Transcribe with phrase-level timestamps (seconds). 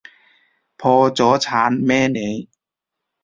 [0.77, 2.49] 破咗產咩你？